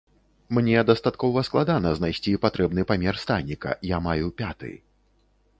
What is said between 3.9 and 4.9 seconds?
я маю пяты.